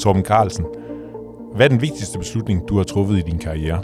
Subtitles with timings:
[0.00, 0.64] Torben Carlsen,
[1.54, 3.82] hvad er den vigtigste beslutning, du har truffet i din karriere?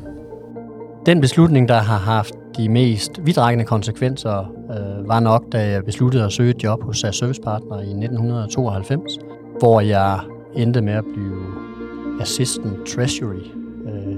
[1.06, 6.24] Den beslutning, der har haft de mest vidtrækkende konsekvenser, øh, var nok, da jeg besluttede
[6.24, 9.18] at søge et job hos SAS Service Partner i 1992,
[9.58, 10.20] hvor jeg
[10.54, 11.42] endte med at blive
[12.20, 13.46] Assistant Treasury
[13.86, 14.16] øh,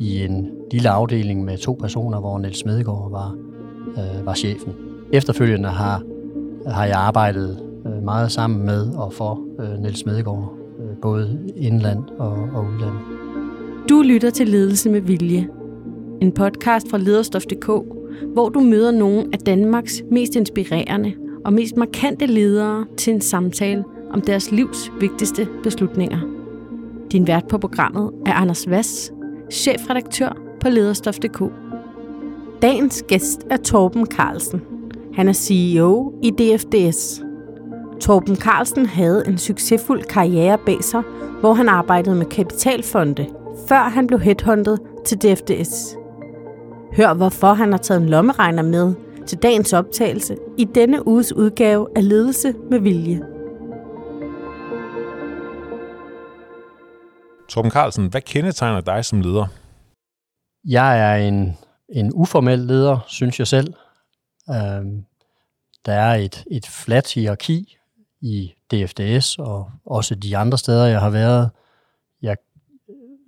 [0.00, 3.36] i en lille afdeling med to personer, hvor Niels Smedegaard var,
[3.88, 4.74] øh, var chefen.
[5.12, 6.02] Efterfølgende har,
[6.66, 10.65] har jeg arbejdet øh, meget sammen med og for øh, Niels Smedegaard,
[11.02, 12.94] både indland og, og udland.
[13.88, 15.48] Du lytter til Ledelse med Vilje,
[16.20, 17.66] en podcast fra lederstof.dk,
[18.32, 21.12] hvor du møder nogle af Danmarks mest inspirerende
[21.44, 26.20] og mest markante ledere til en samtale om deres livs vigtigste beslutninger.
[27.12, 29.12] Din vært på programmet er Anders Vass,
[29.52, 31.42] chefredaktør på lederstof.dk.
[32.62, 34.62] Dagens gæst er Torben Carlsen.
[35.14, 37.25] Han er CEO i DFDS.
[38.00, 41.02] Torben Carlsen havde en succesfuld karriere bag sig,
[41.40, 43.26] hvor han arbejdede med kapitalfonde,
[43.68, 45.96] før han blev headhunted til DFDS.
[46.96, 48.94] Hør hvorfor han har taget en lommeregner med
[49.26, 53.22] til dagens optagelse i denne uges udgave af Ledelse med Vilje.
[57.48, 59.46] Torben Carlsen, hvad kendetegner dig som leder?
[60.64, 61.58] Jeg er en,
[61.88, 63.74] en uformel leder, synes jeg selv.
[64.50, 65.04] Øhm,
[65.86, 67.75] der er et, et fladt hierarki
[68.26, 71.50] i DFDS og også de andre steder, jeg har været.
[72.22, 72.36] Jeg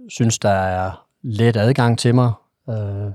[0.09, 2.33] synes, der er let adgang til mig
[2.69, 3.13] øh,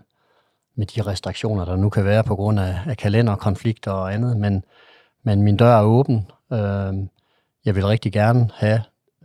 [0.75, 4.63] med de restriktioner, der nu kan være på grund af, af kalenderkonflikter og andet, men,
[5.23, 6.31] men min dør er åben.
[6.53, 6.93] Øh,
[7.65, 8.81] jeg vil rigtig gerne have,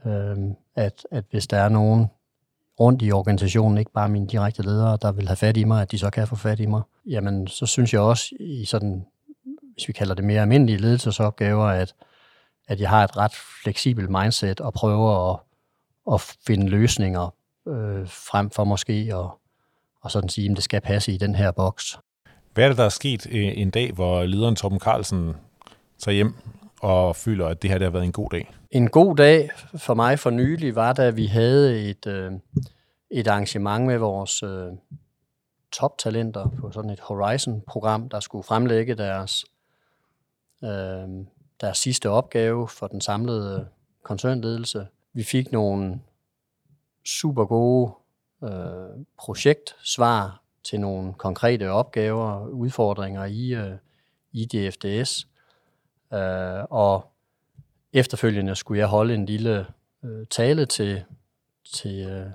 [0.06, 0.36] øh,
[0.76, 2.06] at, at hvis der er nogen
[2.80, 5.92] rundt i organisationen, ikke bare mine direkte ledere, der vil have fat i mig, at
[5.92, 9.06] de så kan få fat i mig, jamen så synes jeg også i sådan,
[9.72, 11.94] hvis vi kalder det mere almindelige ledelsesopgaver, at,
[12.68, 15.40] at jeg har et ret fleksibelt mindset og prøver at,
[16.14, 17.34] at finde løsninger
[17.68, 19.30] øh, frem for måske at
[20.00, 21.98] og sådan sige, at det skal passe i den her boks.
[22.54, 25.34] Hvad er det, der er sket øh, en dag, hvor lederen Torben Carlsen
[25.98, 26.34] tager hjem
[26.80, 28.50] og føler, at det her det har været en god dag?
[28.70, 32.32] En god dag for mig for nylig var, da vi havde et, øh,
[33.10, 34.66] et arrangement med vores øh,
[35.72, 39.44] toptalenter på sådan et Horizon-program, der skulle fremlægge deres,
[40.64, 41.08] øh,
[41.60, 43.68] deres sidste opgave for den samlede
[44.02, 44.86] koncernledelse.
[45.12, 46.00] Vi fik nogle
[47.04, 47.92] super gode
[48.44, 53.76] øh, projektsvar til nogle konkrete opgaver, udfordringer i, øh,
[54.32, 55.28] i DFDS.
[56.12, 57.12] Øh, og
[57.92, 59.66] efterfølgende skulle jeg holde en lille
[60.04, 61.04] øh, tale til,
[61.74, 62.26] til øh,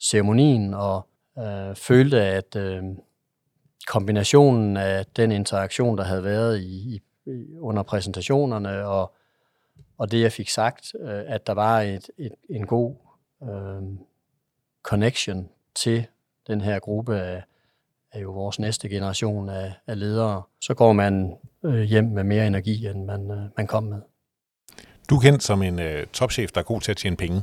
[0.00, 1.08] ceremonien, og
[1.38, 2.82] øh, følte, at øh,
[3.86, 7.00] kombinationen af den interaktion, der havde været i, i,
[7.60, 9.14] under præsentationerne, og,
[9.98, 12.94] og det, jeg fik sagt, øh, at der var et, et, en god
[13.42, 13.82] øh,
[14.82, 16.06] connection til
[16.46, 17.42] den her gruppe af,
[18.12, 22.46] af jo vores næste generation af, af ledere, så går man øh, hjem med mere
[22.46, 24.00] energi, end man, øh, man kom med.
[25.10, 27.42] Du er kendt som en øh, topchef, der er god til at tjene penge,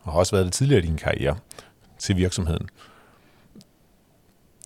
[0.00, 1.38] og har også været det tidligere i din karriere
[1.98, 2.68] til virksomheden.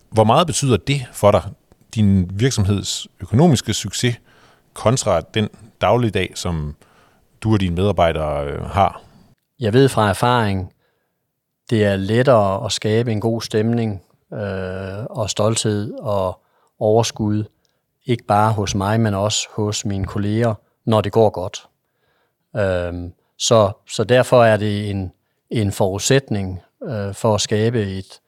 [0.09, 1.43] Hvor meget betyder det for dig,
[1.95, 4.15] din virksomheds økonomiske succes,
[4.75, 5.49] kontra den
[5.81, 6.75] dagligdag, som
[7.41, 9.01] du og dine medarbejdere øh, har?
[9.59, 10.73] Jeg ved fra erfaring,
[11.69, 14.01] det er lettere at skabe en god stemning
[14.33, 16.41] øh, og stolthed og
[16.79, 17.43] overskud,
[18.05, 20.53] ikke bare hos mig, men også hos mine kolleger,
[20.85, 21.67] når det går godt.
[22.55, 25.11] Øh, så, så derfor er det en,
[25.49, 28.19] en forudsætning øh, for at skabe et,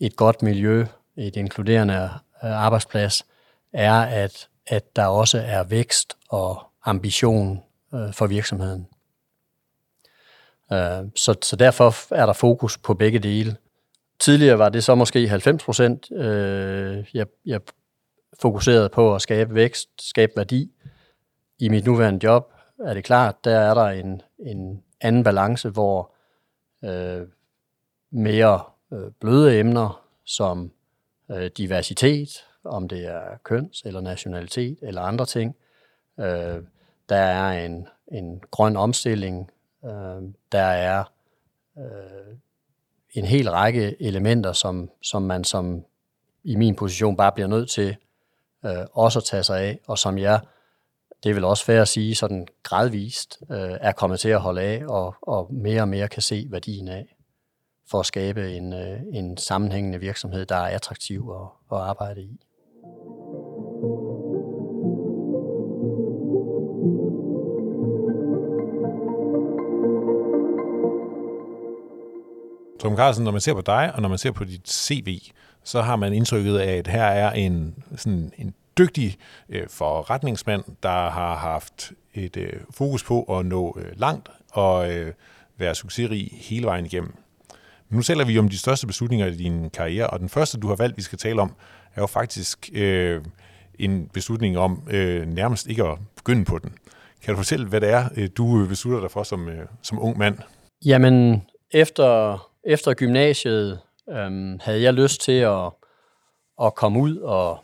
[0.00, 0.86] et godt miljø,
[1.16, 2.10] et inkluderende
[2.44, 3.26] øh, arbejdsplads,
[3.72, 7.62] er, at, at der også er vækst og ambition
[7.94, 8.88] øh, for virksomheden.
[10.72, 13.56] Øh, så, så derfor er der fokus på begge dele.
[14.18, 17.60] Tidligere var det så måske 90 procent, øh, jeg, jeg
[18.40, 20.72] fokuserede på at skabe vækst, skabe værdi.
[21.58, 26.14] I mit nuværende job er det klart, der er der en, en anden balance, hvor
[26.84, 27.26] øh,
[28.10, 28.60] mere
[28.92, 30.72] øh, bløde emner som
[31.30, 32.28] øh, diversitet,
[32.64, 35.56] om det er køns eller nationalitet eller andre ting,
[36.20, 36.62] øh,
[37.08, 39.50] der er en, en grøn omstilling,
[39.84, 40.22] Øh,
[40.52, 41.04] der er
[41.78, 42.36] øh,
[43.10, 45.84] en hel række elementer, som, som man som
[46.44, 47.96] i min position bare bliver nødt til
[48.64, 50.40] øh, også at tage sig af, og som jeg,
[51.22, 54.60] det er vel også fair at sige, sådan gradvist øh, er kommet til at holde
[54.60, 57.16] af, og, og mere og mere kan se værdien af,
[57.90, 62.40] for at skabe en, øh, en sammenhængende virksomhed, der er attraktiv at, at arbejde i.
[72.82, 75.18] Torben Carlsen, når man ser på dig, og når man ser på dit CV,
[75.64, 79.16] så har man indtrykket af, at her er en, sådan en dygtig
[79.48, 85.12] øh, forretningsmand, der har haft et øh, fokus på at nå øh, langt og øh,
[85.58, 87.14] være succesrig hele vejen igennem.
[87.88, 90.68] Men nu taler vi om de største beslutninger i din karriere, og den første, du
[90.68, 91.52] har valgt, vi skal tale om,
[91.94, 93.22] er jo faktisk øh,
[93.78, 96.72] en beslutning om øh, nærmest ikke at begynde på den.
[97.22, 100.02] Kan du fortælle, hvad det er, øh, du øh, beslutter dig for som, øh, som
[100.02, 100.38] ung mand?
[100.84, 105.70] Jamen, efter, efter gymnasiet øhm, havde jeg lyst til at,
[106.62, 107.58] at komme ud og,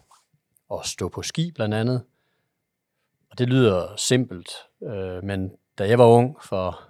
[0.69, 2.03] og stå på ski blandt andet.
[3.31, 4.51] Og det lyder simpelt,
[4.83, 6.81] øh, men da jeg var ung for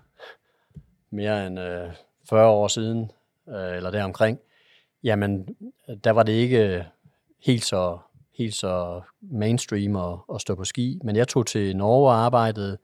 [1.11, 1.89] mere end øh,
[2.31, 3.11] 40 år siden,
[3.49, 4.39] øh, eller deromkring,
[5.03, 5.57] jamen,
[6.05, 6.87] der var det ikke
[7.45, 7.99] helt så,
[8.39, 11.01] helt så mainstream at, at stå på ski.
[11.05, 12.79] Men jeg tog til Norge og arbejdede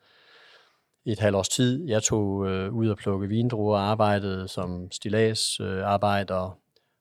[1.07, 1.85] et halvt års tid.
[1.87, 6.57] Jeg tog øh, ud og plukke vindruer og arbejdede som stilagsarbejder øh,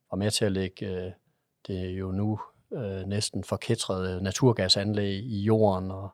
[0.09, 1.11] og med til at lægge øh,
[1.67, 2.39] det jo nu
[2.73, 6.09] øh, næsten forkætrede naturgasanlæg i jorden, og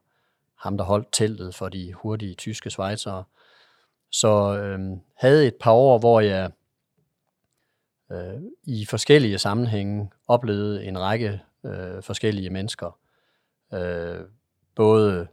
[0.55, 3.23] ham, der holdt teltet for de hurtige tyske svejsere.
[4.11, 6.51] Så øh, havde et par år, hvor jeg
[8.11, 12.99] øh, i forskellige sammenhænge oplevede en række øh, forskellige mennesker.
[13.73, 14.19] Øh,
[14.75, 15.27] både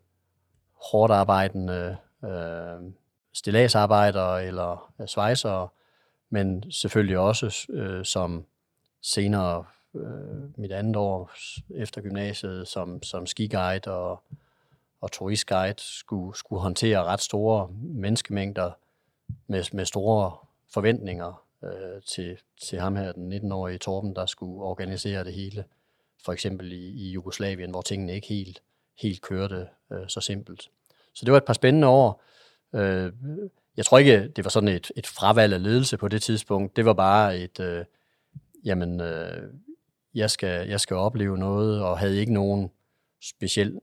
[0.91, 2.93] hårdt arbejdende øh,
[3.34, 5.69] stillagsarbejdere eller øh, svejsere,
[6.31, 8.46] men selvfølgelig også øh, som
[9.02, 9.64] senere
[9.94, 11.31] øh, mit andet år
[11.70, 14.23] efter gymnasiet som, som skiguide og,
[15.00, 18.70] og turistguide skulle, skulle håndtere ret store menneskemængder
[19.46, 20.37] med, med store
[20.75, 25.64] forventninger øh, til, til ham her, den 19-årige Torben, der skulle organisere det hele.
[26.25, 28.62] For eksempel i, i Jugoslavien, hvor tingene ikke helt,
[28.99, 30.70] helt kørte øh, så simpelt.
[31.16, 32.22] Så det var et par spændende år.
[32.74, 33.12] Øh,
[33.76, 36.76] jeg tror ikke, det var sådan et, et fravalg af ledelse på det tidspunkt.
[36.76, 37.84] Det var bare et, øh,
[38.64, 39.42] jamen, øh,
[40.14, 42.70] jeg, skal, jeg skal opleve noget, og havde ikke nogen
[43.22, 43.80] speciel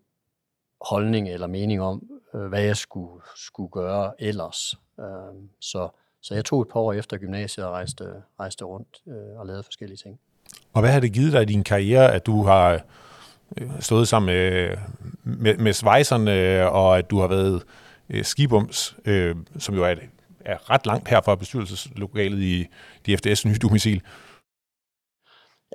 [0.82, 4.76] holdning eller mening om, øh, hvad jeg skulle, skulle gøre ellers.
[5.00, 5.06] Øh,
[5.60, 5.90] så,
[6.22, 8.06] så jeg tog et par år efter gymnasiet og rejste,
[8.40, 10.20] rejste rundt øh, og lavede forskellige ting.
[10.74, 12.80] Og hvad har det givet dig i din karriere, at du har øh,
[13.58, 14.78] Øh, stået sammen med,
[15.24, 17.64] med, med svejserne, øh, og at du har været
[18.10, 19.96] øh, skibums, øh, som jo er,
[20.46, 22.68] er ret langt her fra bestyrelseslokalet i
[23.08, 24.02] DFDS nye domicil.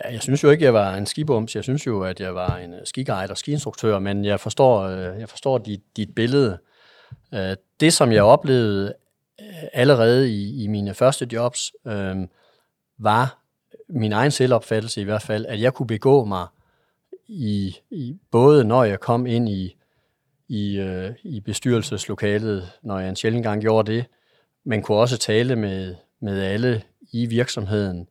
[0.04, 1.54] Ja, jeg synes jo ikke, jeg var en skibums.
[1.54, 5.28] Jeg synes jo, at jeg var en øh, skiguide og skiinstruktør, men jeg forstår, jeg
[5.28, 6.58] forstår dit, dit billede.
[7.80, 8.94] Det, som jeg oplevede
[9.72, 12.16] allerede i, i mine første jobs, øh,
[12.98, 13.38] var
[13.88, 16.46] min egen selvopfattelse i hvert fald, at jeg kunne begå mig
[17.28, 19.76] i, i både når jeg kom ind i,
[20.48, 24.04] i, øh, i bestyrelseslokalet, når jeg en sjældent gang gjorde det,
[24.64, 26.82] men kunne også tale med, med alle
[27.12, 28.08] i virksomheden,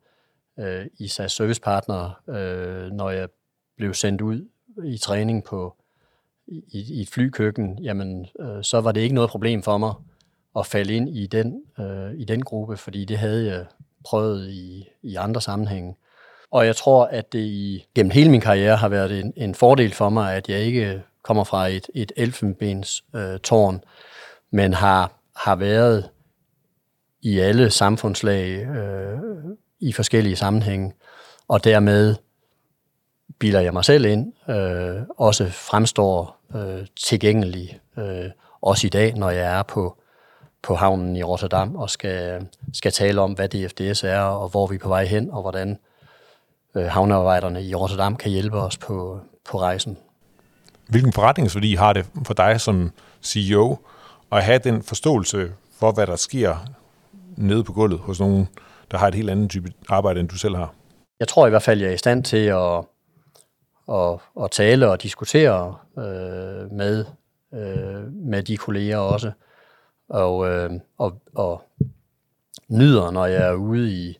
[0.58, 3.28] øh, i SAS servicepartnere, øh, når jeg
[3.76, 4.48] blev sendt ud
[4.84, 5.76] i træning på
[6.46, 9.94] i, i et flykøkken, jamen øh, så var det ikke noget problem for mig
[10.56, 13.66] at falde ind i den, øh, i den gruppe, fordi det havde jeg
[14.04, 15.94] prøvet i, i andre sammenhænge.
[16.50, 19.92] Og jeg tror, at det i, gennem hele min karriere har været en, en fordel
[19.92, 23.84] for mig, at jeg ikke kommer fra et, et elfenbens øh, tårn,
[24.50, 26.10] men har, har været
[27.22, 29.18] i alle samfundslag øh,
[29.80, 30.92] i forskellige sammenhænge,
[31.48, 32.14] og dermed
[33.38, 38.30] bilder jeg mig selv ind, øh, også fremstår øh, tilgængelig, øh,
[38.60, 39.96] også i dag, når jeg er på,
[40.62, 44.74] på havnen i Rotterdam og skal, skal tale om, hvad DFDS er, og hvor vi
[44.74, 45.76] er på vej hen, og hvordan øh,
[46.74, 49.20] havnearbejderne i Rotterdam kan hjælpe os på,
[49.50, 49.98] på rejsen.
[50.88, 53.78] Hvilken forretningsværdi har det for dig som CEO
[54.32, 56.56] at have den forståelse for, hvad der sker
[57.36, 58.48] nede på gulvet hos nogen,
[58.90, 60.74] der har et helt andet type arbejde, end du selv har?
[61.20, 62.84] Jeg tror i hvert fald, jeg er i stand til at,
[63.92, 67.04] at, at tale og diskutere øh, med,
[67.54, 69.32] øh, med de kolleger også,
[70.08, 71.62] og, øh, og, og
[72.68, 74.16] nyder, når jeg er ude i,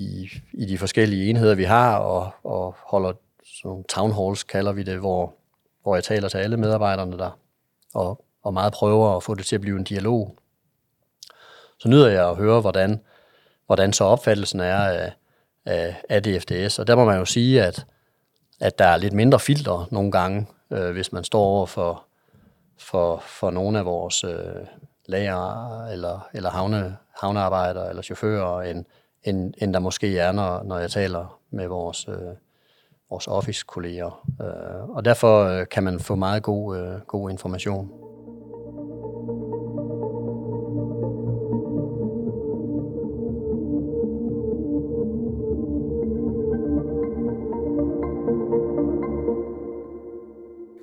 [0.00, 3.12] i, i de forskellige enheder, vi har, og, og holder
[3.44, 5.34] sådan town halls, kalder vi det, hvor,
[5.82, 7.38] hvor jeg taler til alle medarbejderne der,
[7.94, 10.36] og, og meget prøver at få det til at blive en dialog.
[11.78, 13.00] Så nyder jeg at høre, hvordan,
[13.66, 15.12] hvordan så opfattelsen er af,
[15.64, 16.78] af, af DFDS.
[16.78, 17.86] Og der må man jo sige, at,
[18.60, 22.04] at der er lidt mindre filter nogle gange, øh, hvis man står over for,
[22.78, 24.66] for, for nogle af vores øh,
[25.06, 28.84] lager eller, eller havne, havnearbejdere eller chauffører, end,
[29.24, 32.14] end, end der måske er, når, når jeg taler med vores, øh,
[33.10, 34.28] vores office-kolleger.
[34.40, 37.90] Øh, og derfor øh, kan man få meget god, øh, god information.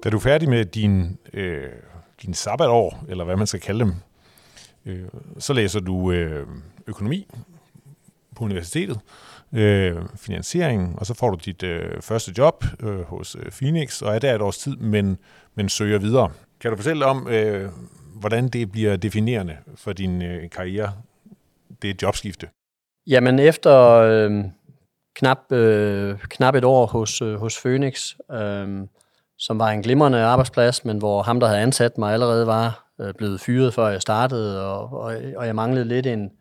[0.03, 1.69] Da du er færdig med din, øh,
[2.21, 3.93] din sabbatår, eller hvad man skal kalde dem,
[4.85, 5.07] øh,
[5.39, 6.47] så læser du øh,
[6.87, 7.27] økonomi
[8.37, 8.99] på universitetet,
[9.53, 14.15] øh, finansiering, og så får du dit øh, første job øh, hos øh, Phoenix, og
[14.15, 15.17] er der et års tid, men,
[15.55, 16.31] men søger videre.
[16.61, 17.69] Kan du fortælle om, øh,
[18.19, 20.93] hvordan det bliver definerende for din øh, karriere,
[21.81, 22.47] det jobskifte?
[23.07, 24.43] Jamen efter øh,
[25.15, 28.87] knap, øh, knap et år hos, øh, hos Phoenix, øh,
[29.37, 33.13] som var en glimrende arbejdsplads, men hvor ham, der havde ansat mig, allerede var øh,
[33.13, 36.31] blevet fyret, før jeg startede, og, og, og jeg manglede lidt en,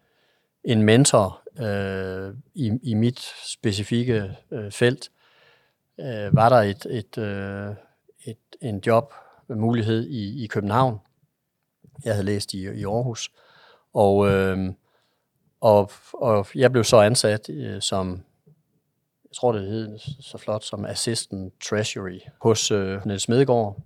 [0.66, 5.10] en mentor øh, i, i mit specifikke øh, felt,
[6.00, 7.74] øh, var der et, et, øh,
[8.24, 10.98] et, en jobmulighed i, i København.
[12.04, 13.32] Jeg havde læst i, i Aarhus,
[13.94, 14.72] og, øh,
[15.60, 18.22] og, og jeg blev så ansat øh, som
[19.24, 23.82] jeg tror, det hed så flot som Assistant Treasury hos øh, Niels Smedegaard.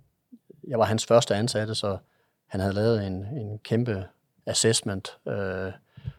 [0.67, 1.97] Jeg var hans første ansatte, så
[2.47, 4.05] han havde lavet en, en kæmpe
[4.45, 5.71] assessment øh,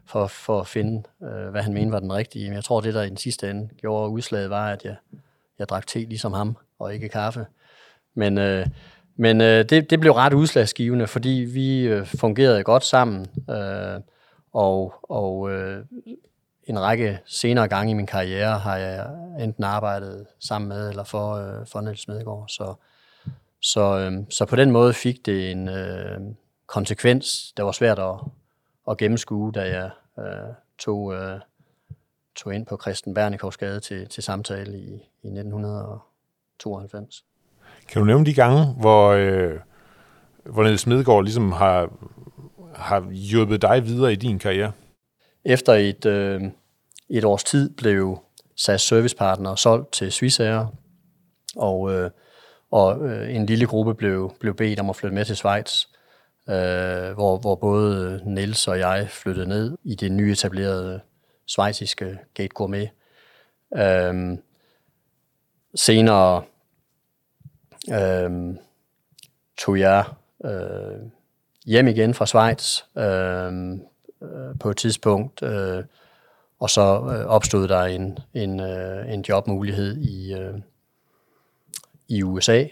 [0.06, 2.48] for, for at finde, øh, hvad han mente var den rigtige.
[2.48, 4.96] Men jeg tror, det der i den sidste ende gjorde udslaget, var, at jeg,
[5.58, 7.46] jeg drak te ligesom ham, og ikke kaffe.
[8.14, 8.66] Men, øh,
[9.16, 14.00] men øh, det, det blev ret udslagsgivende, fordi vi øh, fungerede godt sammen, øh,
[14.52, 15.84] og, og øh,
[16.64, 19.06] en række senere gange i min karriere har jeg
[19.40, 22.44] enten arbejdet sammen med eller for, øh, for Niels Smedegaard.
[22.48, 22.74] Så,
[23.60, 26.20] så, øh, så på den måde fik det en øh,
[26.66, 28.14] konsekvens, der var svært at,
[28.92, 31.40] at gennemskue, da jeg øh, tog, øh,
[32.37, 37.25] tog ind på Christen Bernikovs gade til, til samtale i, i 1992.
[37.88, 39.61] Kan du nævne de gange, hvor, øh,
[40.44, 41.92] hvor Niels Smedegaard ligesom har,
[42.75, 44.72] har hjulpet dig videre i din karriere?
[45.44, 46.42] Efter et, øh,
[47.08, 48.18] et års tid blev
[48.56, 50.66] SAS servicepartner solgt til Swissair,
[51.56, 52.11] og, øh,
[52.70, 56.01] og øh, en lille gruppe blev, blev bedt om at flytte med til Schweiz, øh,
[56.49, 61.00] øh, hvor, hvor både Niels og jeg flyttede ned i det nyetablerede
[61.46, 62.90] svejsiske Gate Gourmet.
[63.76, 64.38] Øh,
[65.75, 66.42] senere
[67.92, 68.54] øh,
[69.58, 70.04] tog jeg
[70.44, 71.00] øh,
[71.66, 73.72] hjem igen fra Schweiz øh,
[74.22, 75.84] øh på et tidspunkt, øh,
[76.61, 80.54] og så øh, opstod der en, en, øh, en jobmulighed i, øh,
[82.08, 82.64] i USA,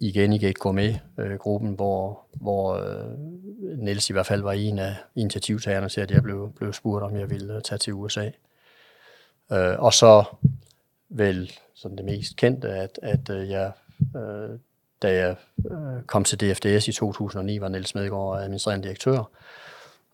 [0.00, 3.18] igen i Gate Gourmet-gruppen, øh, hvor, hvor øh,
[3.78, 7.16] Niels i hvert fald var en af initiativtagerne til, at jeg blev, blev spurgt, om
[7.16, 8.30] jeg ville øh, tage til USA.
[9.52, 10.24] Øh, og så
[11.08, 13.72] vel som det mest kendte, at, at øh, jeg,
[14.16, 14.58] øh,
[15.02, 15.36] da jeg
[15.70, 19.30] øh, kom til DFDS i 2009, var Niels Medgaard administrerende direktør,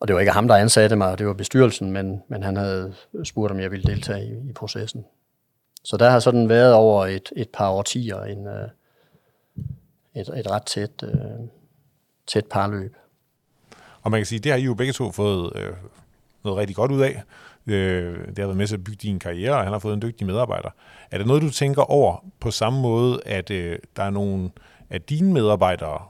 [0.00, 2.94] og det var ikke ham, der ansatte mig, det var bestyrelsen, men, men han havde
[3.24, 5.04] spurgt, om jeg ville deltage i, i processen.
[5.84, 8.68] Så der har sådan været over et, et par årtier en, øh,
[10.14, 11.48] et, et ret tæt, øh,
[12.26, 12.96] tæt parløb.
[14.02, 15.72] Og man kan sige, det har I jo begge to fået øh,
[16.44, 17.22] noget rigtig godt ud af.
[17.66, 20.02] Øh, det har været med til at bygge din karriere, og han har fået en
[20.02, 20.70] dygtig medarbejder.
[21.10, 24.50] Er det noget, du tænker over på samme måde, at øh, der er nogle
[24.90, 26.02] af dine medarbejdere,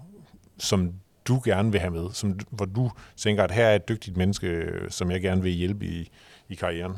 [0.59, 0.93] som
[1.29, 4.71] du gerne vil have med, som, hvor du tænker, at her er et dygtigt menneske,
[4.89, 6.11] som jeg gerne vil hjælpe i,
[6.49, 6.93] i karrieren?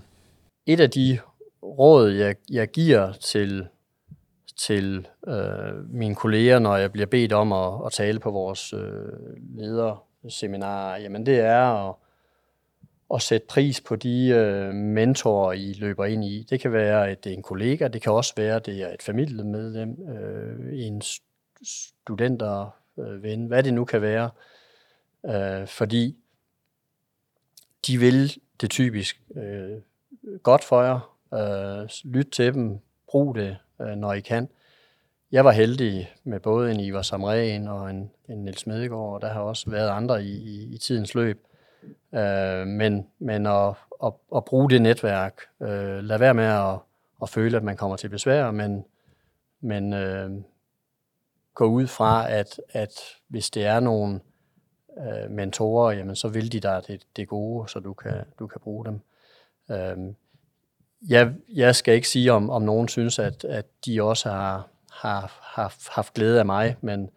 [0.67, 1.19] Et af de
[1.63, 3.67] råd, jeg, jeg giver til,
[4.57, 9.37] til øh, mine kolleger, når jeg bliver bedt om at, at tale på vores øh,
[9.57, 11.95] lederseminarer, jamen det er at,
[13.15, 16.47] at sætte pris på de øh, mentorer, I løber ind i.
[16.51, 18.89] Det kan være, at det er en kollega, det kan også være, at det er
[18.89, 21.03] et familiemedlem, øh, en
[21.63, 24.31] studenter, øh, ven, hvad det nu kan være,
[25.27, 26.17] øh, fordi
[27.87, 29.81] de vil det typisk øh,
[30.43, 31.17] godt for jer.
[31.35, 34.49] Øh, lyt til dem, brug det, øh, når I kan.
[35.33, 39.29] Jeg var heldig med både en Ivar Samren og en, en Niels Medegaard, og der
[39.29, 41.47] har også været andre i, i, i tidens løb.
[42.15, 46.79] Øh, men men at, at, at bruge det netværk, øh, lad være med at,
[47.23, 48.85] at føle, at man kommer til besvær, men,
[49.61, 50.31] men øh,
[51.55, 54.21] gå ud fra, at, at hvis det er nogle
[54.99, 58.61] øh, mentorer, jamen, så vil de dig det, det gode, så du kan, du kan
[58.61, 59.01] bruge dem.
[59.71, 60.15] Øh,
[61.09, 65.33] jeg, jeg skal ikke sige, om, om nogen synes, at, at de også har, har,
[65.43, 67.11] har haft glæde af mig, men,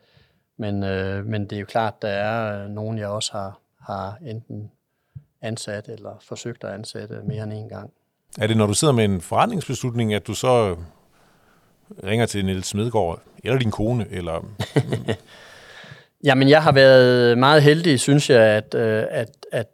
[0.58, 4.72] men, øh, men det er jo klart, der er nogen, jeg også har, har enten
[5.42, 7.92] ansat eller forsøgt at ansætte mere end en gang.
[8.38, 10.76] Er det, når du sidder med en forretningsbeslutning, at du så
[12.04, 14.46] ringer til Niels Smedgaard, eller din kone, eller...
[16.24, 19.68] Jamen, jeg har været meget heldig, synes jeg, at, øh, at, at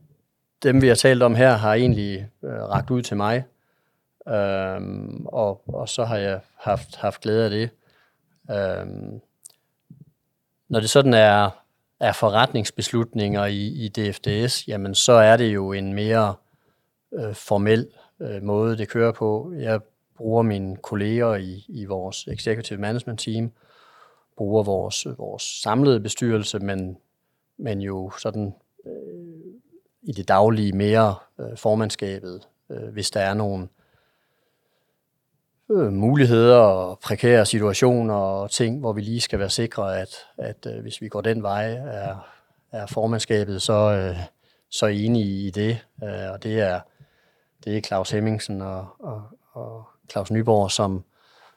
[0.64, 3.44] dem, vi har talt om her, har egentlig øh, ragt ud til mig.
[4.28, 7.70] Øhm, og, og så har jeg haft, haft glæde af det.
[8.52, 9.22] Øhm,
[10.68, 11.50] når det sådan er,
[12.00, 16.36] er forretningsbeslutninger i, i DFDS, jamen så er det jo en mere
[17.14, 17.88] øh, formel
[18.20, 19.54] øh, måde, det kører på.
[19.58, 19.80] Jeg
[20.18, 23.52] bruger mine kolleger i, i vores executive management team,
[24.38, 26.98] bruger vores, vores samlede bestyrelse, men,
[27.58, 28.56] men jo sådan
[28.86, 29.54] øh,
[30.02, 33.68] i det daglige mere øh, formandskabet, øh, hvis der er nogle
[35.72, 40.68] øh, muligheder og prekære situationer og ting, hvor vi lige skal være sikre, at, at
[40.68, 42.30] øh, hvis vi går den vej, er,
[42.72, 44.18] er formandskabet så, øh,
[44.70, 45.86] så enige i det.
[46.04, 46.80] Øh, og det er,
[47.64, 51.04] det er Claus Hemmingsen og, og, og Claus Nyborg, som,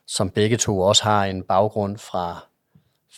[0.07, 2.47] som begge to også har en baggrund fra,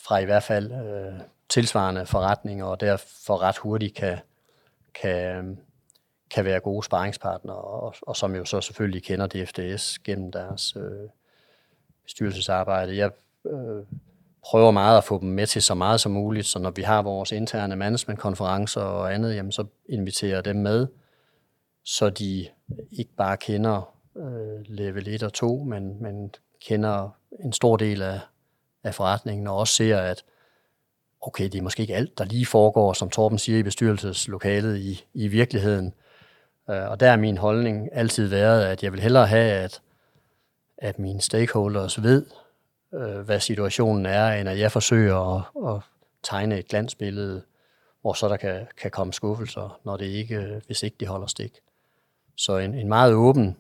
[0.05, 4.19] fra i hvert fald øh, tilsvarende forretninger, og derfor ret hurtigt kan,
[4.95, 5.59] kan,
[6.31, 11.09] kan være gode sparringspartnere, og, og som jo så selvfølgelig kender DFDS gennem deres øh,
[12.05, 12.97] bestyrelsesarbejde.
[12.97, 13.11] Jeg
[13.47, 13.85] øh,
[14.45, 17.03] prøver meget at få dem med til så meget som muligt, så når vi har
[17.03, 20.87] vores interne managementkonferencer og andet, jamen så inviterer dem med,
[21.85, 22.47] så de
[22.93, 27.11] ikke bare kender øh, level 1 og 2, men, men kender
[27.45, 28.21] en stor del af,
[28.85, 30.25] af forretningen, og også ser, at
[31.21, 35.05] okay, det er måske ikke alt, der lige foregår, som Torben siger i bestyrelseslokalet i,
[35.15, 35.95] i virkeligheden.
[36.71, 39.83] Øh, og der er min holdning altid været, at jeg vil hellere have, at,
[40.79, 42.27] at mine stakeholders ved,
[42.95, 45.83] øh, hvad situationen er, end at jeg forsøger at, at
[46.23, 47.43] tegne et glansbillede,
[48.01, 51.61] hvor så der kan, kan komme skuffelser, når det ikke, hvis ikke de holder stik.
[52.37, 53.57] Så en, en meget åben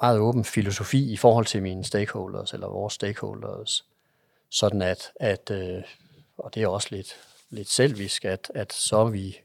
[0.00, 3.84] meget åben filosofi i forhold til mine stakeholders, eller vores stakeholders,
[4.50, 5.82] sådan at, at øh,
[6.38, 7.16] og det er også lidt,
[7.50, 9.38] lidt selvisk, at, at så er vi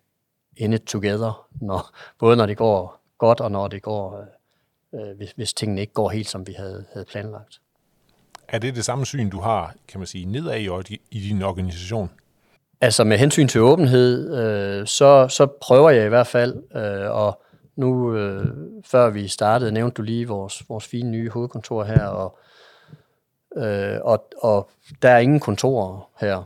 [0.59, 4.25] in it together, når, både når det går godt, og når det går,
[4.93, 7.61] øh, hvis, hvis tingene ikke går helt, som vi havde, havde planlagt.
[8.47, 12.09] Er det det samme syn, du har, kan man sige, nedad i, i din organisation?
[12.81, 17.33] Altså med hensyn til åbenhed, øh, så, så prøver jeg i hvert fald øh, at
[17.75, 18.45] nu, øh,
[18.85, 22.39] før vi startede, nævnte du lige vores, vores fine nye hovedkontor her, og,
[23.57, 24.69] øh, og, og
[25.01, 26.43] der er ingen kontorer her.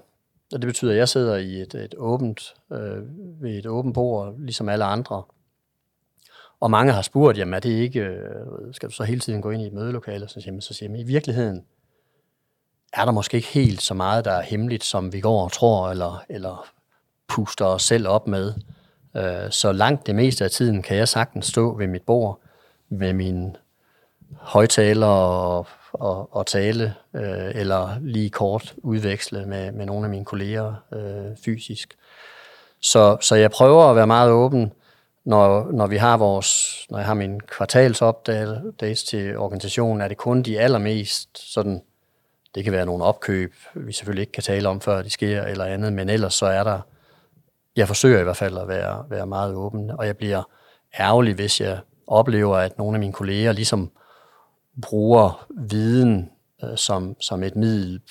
[0.54, 4.36] Og det betyder, at jeg sidder i et, et åbent, øh, ved et åbent bord,
[4.40, 5.24] ligesom alle andre.
[6.60, 9.52] Og mange har spurgt, jamen er det ikke, øh, skal du så hele tiden gå
[9.52, 10.28] ind i et mødelokale?
[10.28, 11.66] Så siger, man, så siger man, i virkeligheden
[12.94, 15.90] er der måske ikke helt så meget, der er hemmeligt, som vi går og tror,
[15.90, 16.66] eller, eller
[17.28, 18.54] puster os selv op med.
[19.16, 22.40] Øh, så langt det meste af tiden kan jeg sagtens stå ved mit bord
[22.90, 23.56] med min
[24.32, 30.26] højtaler og, og, og tale, øh, eller lige kort udveksle med, med nogle af mine
[30.26, 31.98] kolleger øh, fysisk.
[32.82, 34.74] Så, så jeg prøver at være meget åben,
[35.26, 40.42] når, når vi har vores, når jeg har min kvartalsopdates til organisationen, er det kun
[40.42, 41.82] de allermest sådan,
[42.56, 45.66] det kan være nogle opkøb, vi selvfølgelig ikke kan tale om, før de sker, eller
[45.66, 46.80] andet, men ellers så er der
[47.76, 50.44] jeg forsøger i hvert fald at være, være meget åben, og jeg bliver
[51.00, 53.92] ærgerlig, hvis jeg oplever, at nogle af mine kolleger ligesom
[54.82, 56.30] bruger viden
[56.64, 58.02] øh, som, som et middel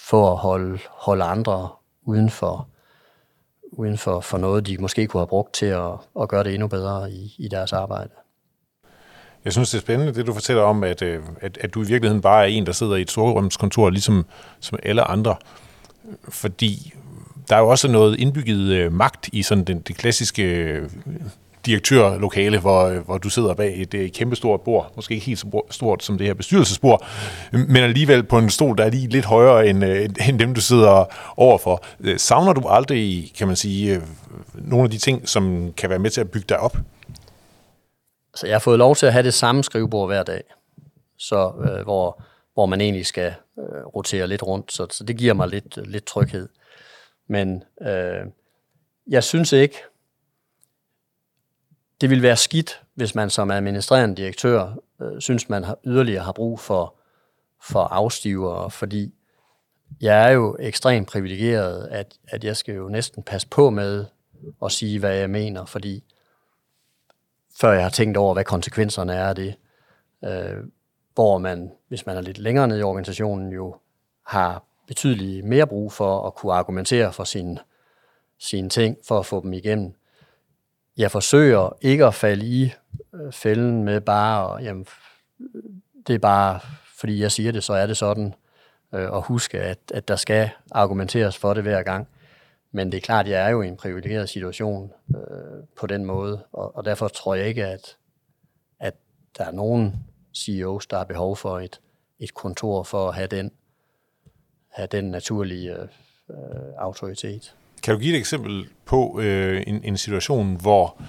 [0.00, 1.68] for at holde, holde andre
[2.04, 2.68] uden for,
[3.72, 6.68] uden for, for noget, de måske kunne have brugt til at, at gøre det endnu
[6.68, 8.10] bedre i, i deres arbejde.
[9.44, 11.86] Jeg synes, det er spændende, det du fortæller om, at, øh, at, at du i
[11.86, 14.26] virkeligheden bare er en, der sidder i et storrumskontor, ligesom
[14.60, 15.36] som alle andre.
[16.28, 16.94] Fordi
[17.48, 20.90] der er jo også noget indbygget øh, magt i sådan den, det klassiske øh,
[21.66, 26.04] direktørlokale, hvor, hvor du sidder bag et et kæmpestort bord, måske ikke helt så stort
[26.04, 27.06] som det her bestyrelsesbord,
[27.52, 30.60] men alligevel på en stol, der er lige lidt højere end, øh, end dem, du
[30.60, 31.04] sidder
[31.36, 31.84] overfor.
[32.00, 34.02] Øh, savner du aldrig, kan man sige,
[34.54, 36.76] nogle af de ting, som kan være med til at bygge dig op?
[38.34, 40.42] Så jeg har fået lov til at have det samme skrivebord hver dag,
[41.18, 42.22] så øh, hvor,
[42.54, 46.04] hvor man egentlig skal øh, rotere lidt rundt, så, så det giver mig lidt, lidt
[46.04, 46.48] tryghed.
[47.28, 48.26] Men øh,
[49.10, 49.76] jeg synes ikke,
[52.00, 56.32] det vil være skidt, hvis man som administrerende direktør øh, synes, man har yderligere har
[56.32, 56.94] brug for,
[57.62, 59.14] for afstivere, fordi
[60.00, 64.04] jeg er jo ekstremt privilegeret, at, at jeg skal jo næsten passe på med
[64.64, 66.04] at sige, hvad jeg mener, fordi
[67.60, 69.54] før jeg har tænkt over, hvad konsekvenserne er af det,
[70.24, 70.64] øh,
[71.14, 73.76] hvor man, hvis man er lidt længere nede i organisationen, jo
[74.26, 77.58] har betydeligt mere brug for at kunne argumentere for sine,
[78.38, 79.94] sine ting, for at få dem igennem.
[80.96, 82.72] Jeg forsøger ikke at falde i
[83.14, 84.86] øh, fælden med bare, jamen,
[86.06, 86.60] det er bare,
[86.98, 88.34] fordi jeg siger det, så er det sådan,
[88.94, 92.08] øh, og huske, at, at der skal argumenteres for det hver gang.
[92.72, 96.04] Men det er klart, at jeg er jo i en privilegeret situation øh, på den
[96.04, 97.96] måde, og, og derfor tror jeg ikke, at,
[98.80, 98.94] at
[99.38, 99.94] der er nogen
[100.36, 101.80] CEOs, der har behov for et,
[102.18, 103.50] et kontor for at have den
[104.76, 105.88] have den naturlige øh,
[106.30, 107.56] øh autoritet.
[107.86, 111.02] Kan du give et eksempel på øh, en, en situation, hvor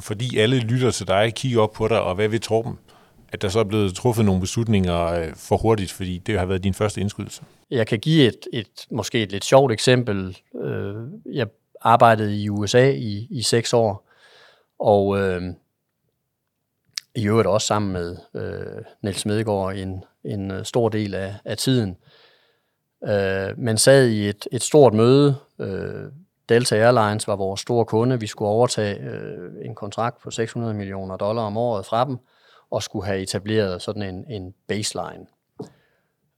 [0.00, 2.78] fordi alle lytter til dig, kigger op på dig, og hvad vil Torben?
[3.32, 6.64] At der så er blevet truffet nogle beslutninger øh, for hurtigt, fordi det har været
[6.64, 7.42] din første indskydelse.
[7.70, 10.38] Jeg kan give et, et måske et lidt sjovt eksempel.
[10.64, 10.94] Øh,
[11.32, 11.46] jeg
[11.80, 14.08] arbejdede i USA i, i seks år,
[14.78, 15.42] og øh,
[17.14, 21.56] i øvrigt også sammen med øh, Niels Smedegaard en, en øh, stor del af, af
[21.56, 21.90] tiden.
[21.90, 21.96] Øh,
[23.08, 25.36] Øh, men sad i et, et stort møde.
[25.58, 26.04] Øh,
[26.48, 28.20] Delta Airlines var vores store kunde.
[28.20, 32.16] Vi skulle overtage øh, en kontrakt på 600 millioner dollar om året fra dem,
[32.70, 35.26] og skulle have etableret sådan en, en baseline.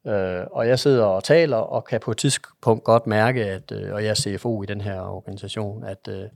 [0.07, 3.95] Øh, og jeg sidder og taler, og kan på et tidspunkt godt mærke, at, øh,
[3.95, 6.29] og jeg er CFO i den her organisation, at, øh,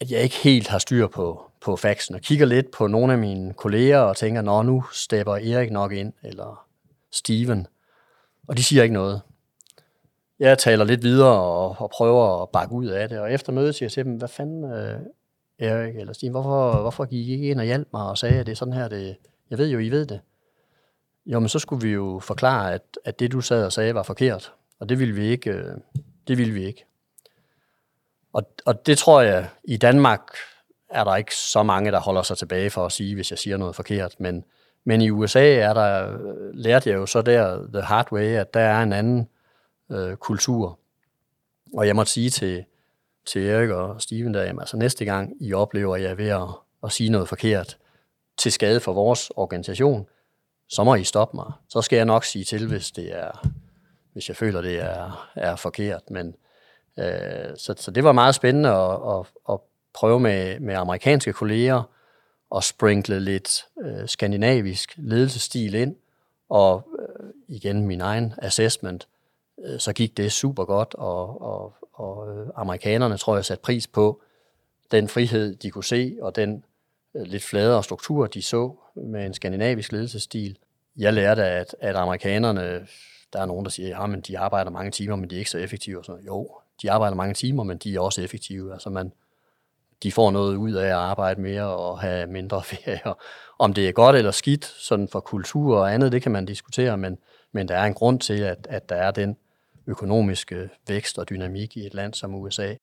[0.00, 3.18] at jeg ikke helt har styr på, på faxen, og kigger lidt på nogle af
[3.18, 6.66] mine kolleger og tænker, nå, nu stepper Erik nok ind, eller
[7.12, 7.66] Steven,
[8.50, 9.20] og de siger ikke noget.
[10.38, 13.74] Jeg taler lidt videre og, og prøver at bakke ud af det, og efter mødet
[13.74, 15.00] siger jeg til dem, hvad fanden, øh,
[15.58, 18.46] Erik eller Stine, hvorfor, hvorfor gik I ikke ind og hjalp mig og sagde, at
[18.46, 19.16] det er sådan her, det,
[19.50, 20.20] jeg ved jo, I ved det.
[21.26, 24.02] Jo, men så skulle vi jo forklare, at, at det, du sad og sagde, var
[24.02, 24.52] forkert.
[24.78, 25.50] Og det ville vi ikke.
[25.50, 25.74] Øh,
[26.28, 26.84] det ville vi ikke.
[28.32, 30.20] Og, og det tror jeg, i Danmark
[30.88, 33.56] er der ikke så mange, der holder sig tilbage for at sige, hvis jeg siger
[33.56, 34.14] noget forkert.
[34.20, 34.44] Men,
[34.84, 36.18] men i USA er der,
[36.54, 39.28] lærte jeg jo så der, the hard way, at der er en anden
[39.90, 40.78] øh, kultur.
[41.74, 42.64] Og jeg måtte sige til,
[43.26, 46.28] til Erik og Steven der, jamen, altså næste gang I oplever, at jeg er ved
[46.28, 46.48] at,
[46.84, 47.78] at sige noget forkert
[48.38, 50.06] til skade for vores organisation,
[50.68, 51.52] så må I stoppe mig.
[51.68, 53.46] Så skal jeg nok sige til, hvis det er,
[54.12, 56.10] hvis jeg føler, det er, er forkert.
[56.10, 56.34] Men,
[56.98, 59.60] øh, så, så det var meget spændende at, at, at
[59.94, 61.82] prøve med, med amerikanske kolleger
[62.50, 65.96] og sprinkle lidt øh, skandinavisk ledelsesstil ind,
[66.48, 69.08] og øh, igen min egen assessment,
[69.64, 73.86] øh, så gik det super godt, og, og, og øh, amerikanerne tror jeg satte pris
[73.86, 74.20] på
[74.90, 76.64] den frihed, de kunne se, og den
[77.14, 80.58] øh, lidt fladere struktur, de så med en skandinavisk ledelsesstil.
[80.96, 82.86] Jeg lærte, at, at amerikanerne,
[83.32, 85.58] der er nogen, der siger, at de arbejder mange timer, men de er ikke så
[85.58, 85.98] effektive.
[85.98, 86.50] Og sådan, jo,
[86.82, 88.72] de arbejder mange timer, men de er også effektive.
[88.72, 89.12] Altså man,
[90.02, 93.00] de får noget ud af at arbejde mere og have mindre ferie.
[93.58, 96.98] Om det er godt eller skidt, sådan for kultur og andet, det kan man diskutere,
[96.98, 97.18] men,
[97.52, 99.36] men der er en grund til, at, at der er den
[99.86, 102.74] økonomiske vækst og dynamik i et land som USA.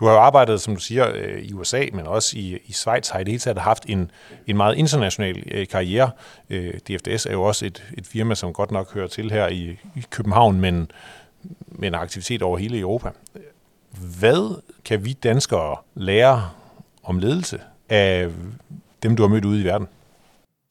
[0.00, 3.08] Du har jo arbejdet, som du siger, øh, i USA, men også i, i Schweiz,
[3.08, 4.10] har i det hele taget haft en,
[4.46, 6.10] en meget international øh, karriere.
[6.50, 9.78] Øh, DFDS er jo også et, et firma, som godt nok hører til her i,
[9.96, 10.90] i København, men,
[11.66, 13.10] men en aktivitet over hele Europa.
[14.18, 16.50] Hvad kan vi danskere lære
[17.02, 18.30] om ledelse af
[19.02, 19.88] dem, du har mødt ude i verden?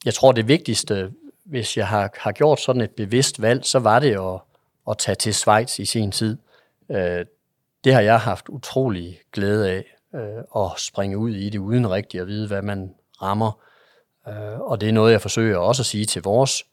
[0.06, 1.12] Jeg tror, det vigtigste,
[1.46, 4.40] hvis jeg har, har gjort sådan et bevidst valg, så var det at,
[4.90, 6.38] at tage til Schweiz i sin tid
[6.90, 7.26] øh,
[7.84, 9.84] det har jeg haft utrolig glæde af,
[10.16, 13.60] øh, at springe ud i det uden rigtigt at vide, hvad man rammer.
[14.28, 16.64] Øh, og det er noget, jeg forsøger også at sige til vores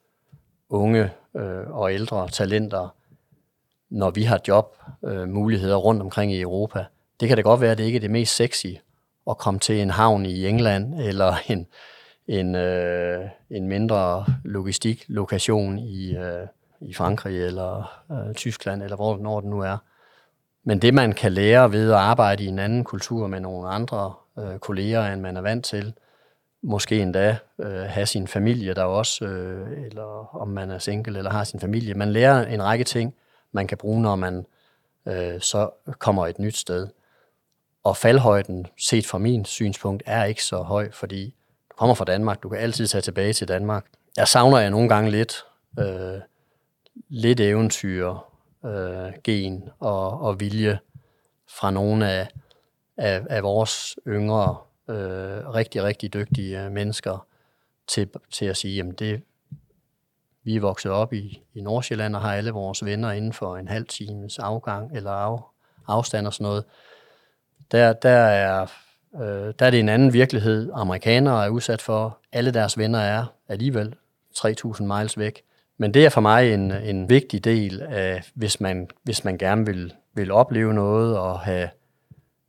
[0.69, 2.95] unge øh, og ældre talenter,
[3.91, 6.85] når vi har jobmuligheder øh, rundt omkring i Europa.
[7.21, 8.67] Det kan da godt være, at det ikke er det mest sexy
[9.31, 11.67] at komme til en havn i England, eller en,
[12.29, 16.47] en, øh, en mindre logistiklokation i, øh,
[16.81, 19.77] i Frankrig, eller øh, Tyskland, eller hvor når det nu er.
[20.65, 24.15] Men det, man kan lære ved at arbejde i en anden kultur med nogle andre
[24.39, 25.95] øh, kolleger, end man er vant til,
[26.63, 31.31] måske endda øh, have sin familie der også, øh, eller om man er single eller
[31.31, 31.95] har sin familie.
[31.95, 33.15] Man lærer en række ting,
[33.53, 34.47] man kan bruge, når man
[35.07, 36.89] øh, så kommer et nyt sted.
[37.85, 41.35] Og faldhøjden, set fra min synspunkt, er ikke så høj, fordi
[41.71, 43.87] du kommer fra Danmark, du kan altid tage tilbage til Danmark.
[44.17, 45.45] Jeg savner jeg nogle gange lidt,
[45.79, 46.21] øh,
[47.09, 48.15] lidt eventyr,
[48.65, 50.79] øh, gen og, og vilje
[51.49, 52.29] fra nogle af,
[52.97, 54.57] af, af vores yngre,
[54.89, 57.27] øh, rigtig, rigtig dygtige mennesker
[57.87, 59.23] til, til at sige, jamen det,
[60.45, 63.69] vi er vokset op i, i Nordsjælland og har alle vores venner inden for en
[63.69, 65.39] halv times afgang eller af,
[65.87, 66.65] afstand og sådan noget.
[67.73, 68.67] Der, der, er,
[69.15, 70.71] øh, der er det en anden virkelighed.
[70.75, 73.95] Amerikanere er udsat for, alle deres venner er alligevel
[74.39, 75.43] 3.000 miles væk.
[75.79, 79.67] Men det er for mig en, en vigtig del af, hvis man, hvis man gerne
[79.67, 81.69] vil, vil opleve noget og have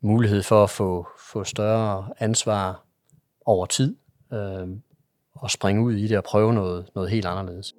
[0.02, 2.84] mulighed for at få, få større ansvar
[3.46, 3.96] over tid,
[4.34, 4.68] øh,
[5.36, 7.74] og springe ud i det og prøve noget, noget helt anderledes.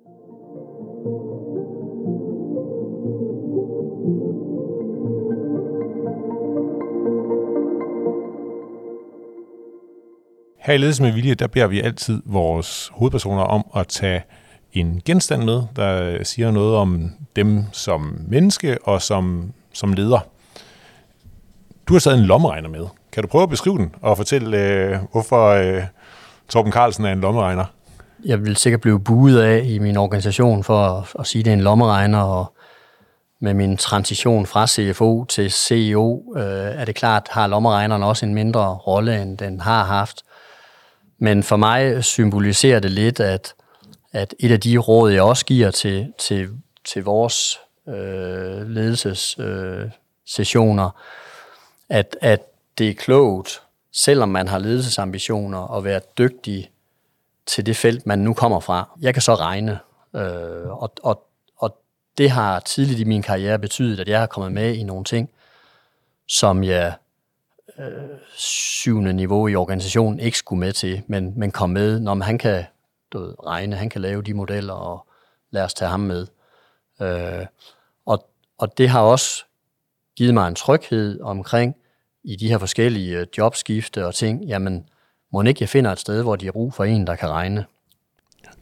[10.63, 14.23] Her i Ledelse med Vilje, der beder vi altid vores hovedpersoner om at tage
[14.73, 20.21] en genstand med, der siger noget om dem som menneske og som, som leder.
[21.89, 22.87] Du har taget en lommeregner med.
[23.13, 25.83] Kan du prøve at beskrive den og fortælle, øh, hvorfor øh,
[26.49, 27.65] Torben Carlsen er en lommeregner?
[28.25, 31.51] Jeg vil sikkert blive buet af i min organisation for at, at sige, at det
[31.51, 32.53] er en lommeregner, og
[33.41, 36.43] med min transition fra CFO til CEO, øh,
[36.81, 40.23] er det klart, har lommeregneren også en mindre rolle, end den har haft.
[41.23, 43.55] Men for mig symboliserer det lidt, at,
[44.13, 46.49] at et af de råd, jeg også giver til, til,
[46.85, 50.91] til vores øh, ledelsessessioner, øh,
[51.89, 52.41] at, at
[52.79, 56.71] det er klogt, selvom man har ledelsesambitioner, at være dygtig
[57.47, 58.89] til det felt, man nu kommer fra.
[59.01, 59.79] Jeg kan så regne,
[60.15, 61.27] øh, og, og,
[61.59, 61.79] og
[62.19, 65.31] det har tidligt i min karriere betydet, at jeg har kommet med i nogle ting,
[66.29, 66.93] som jeg
[67.79, 72.39] øh, syvende niveau i organisationen ikke skulle med til, men, men kom med, når han
[72.39, 72.65] kan
[73.13, 75.07] du ved, regne, han kan lave de modeller, og
[75.51, 76.27] lad os tage ham med.
[77.03, 77.47] Øh,
[78.07, 79.45] og, og det har også
[80.17, 81.77] givet mig en tryghed omkring,
[82.25, 84.89] i de her forskellige øh, jobskifte og ting, jamen,
[85.33, 87.65] må ikke jeg finder et sted, hvor de har brug for en, der kan regne.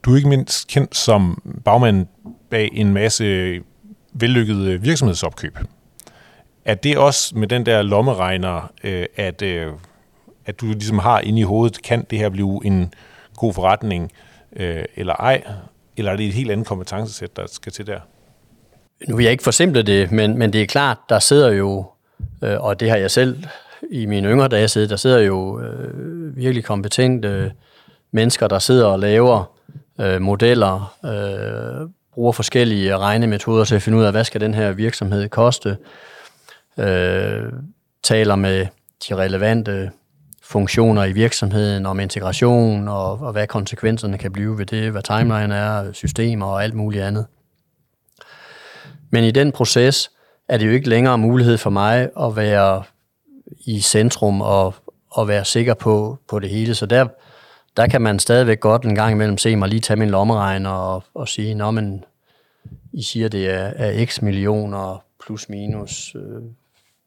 [0.03, 2.07] Du er ikke mindst kendt som bagmand
[2.51, 3.25] bag en masse
[4.13, 5.59] vellykkede virksomhedsopkøb.
[6.71, 9.73] Er det også med den der lommeregner, øh, at, øh,
[10.47, 12.95] at du ligesom har inde i hovedet, kan det her blive en
[13.37, 14.13] god forretning,
[14.57, 15.43] øh, eller ej?
[15.97, 18.01] Eller er det et helt andet kompetencesæt, der skal til der?
[19.09, 21.87] Nu vil jeg ikke forsimple det, men, men det er klart, der sidder jo
[22.45, 23.45] Øh, og det har jeg selv
[23.91, 24.91] i mine yngre dage siddet.
[24.91, 27.51] Der sidder jo øh, virkelig kompetente øh,
[28.13, 29.45] mennesker, der sidder og laver
[30.01, 34.73] øh, modeller, øh, bruger forskellige regnemetoder til at finde ud af, hvad skal den her
[34.73, 35.77] virksomhed koste,
[36.81, 37.53] øh,
[38.03, 38.67] taler med
[39.09, 39.91] de relevante
[40.43, 45.55] funktioner i virksomheden om integration og, og hvad konsekvenserne kan blive ved det, hvad timeline
[45.55, 47.27] er, systemer og alt muligt andet.
[49.11, 50.11] Men i den proces,
[50.49, 52.83] er det jo ikke længere mulighed for mig at være
[53.67, 54.75] i centrum og,
[55.11, 56.75] og være sikker på, på det hele.
[56.75, 57.07] Så der,
[57.77, 61.05] der kan man stadigvæk godt en gang imellem se mig lige tage min lommeregner og,
[61.15, 62.05] og sige, Nå, men
[62.93, 66.15] I siger, det er, er x millioner plus minus.
[66.15, 66.43] Øh,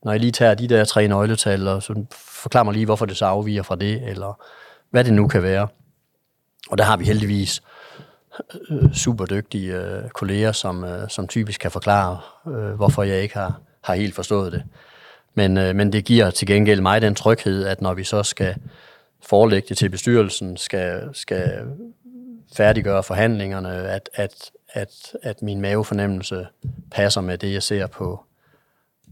[0.03, 3.17] når jeg lige tager de der tre nøgletal, og så forklarer mig lige, hvorfor det
[3.17, 4.41] så afviger fra det, eller
[4.89, 5.67] hvad det nu kan være.
[6.69, 7.61] Og der har vi heldigvis
[8.69, 13.35] Øh, super dygtige øh, kolleger, som, øh, som typisk kan forklare, øh, hvorfor jeg ikke
[13.35, 14.63] har, har helt forstået det.
[15.33, 18.55] Men, øh, men det giver til gengæld mig den tryghed, at når vi så skal
[19.25, 21.61] forelægge det til bestyrelsen, skal, skal
[22.55, 26.47] færdiggøre forhandlingerne, at, at, at, at min mavefornemmelse
[26.91, 28.23] passer med det, jeg ser på,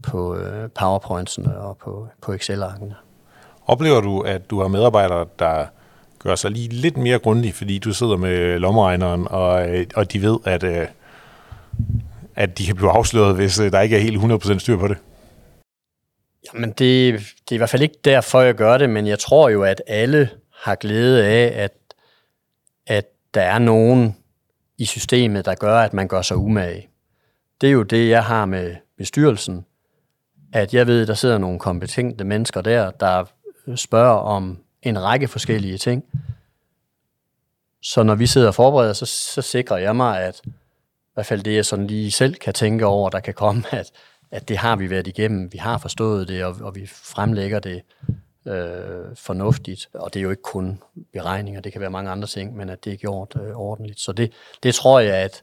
[0.04, 2.96] på øh, powerpointsene og på, på Excel-arkene.
[3.68, 5.66] Oplever du, at du har medarbejdere, der
[6.20, 10.22] gør sig lige lidt mere grundig, fordi du sidder med lommeregneren, og, øh, og de
[10.22, 10.88] ved, at, øh,
[12.36, 14.98] at de kan blive afsløret, hvis der ikke er helt 100% styr på det?
[16.54, 19.50] Jamen, det, det er i hvert fald ikke derfor, jeg gør det, men jeg tror
[19.50, 20.30] jo, at alle
[20.64, 21.74] har glæde af, at,
[22.88, 24.16] at der er nogen
[24.78, 26.90] i systemet, der gør, at man gør sig umage.
[27.62, 29.66] Det er jo det, jeg har med bestyrelsen,
[30.54, 33.26] at jeg ved, at der sidder nogle kompetente mennesker der, der
[33.76, 36.04] spørger om en række forskellige ting.
[37.82, 41.44] Så når vi sidder og forbereder, så, så sikrer jeg mig, at i hvert fald
[41.44, 43.92] det, jeg sådan lige selv kan tænke over, der kan komme, at,
[44.32, 47.82] at det har vi været igennem, vi har forstået det, og, og vi fremlægger det
[48.48, 49.90] øh, fornuftigt.
[49.94, 50.80] Og det er jo ikke kun
[51.14, 54.00] beregninger, det kan være mange andre ting, men at det er gjort øh, ordentligt.
[54.00, 54.32] Så det,
[54.64, 55.42] det tror jeg, at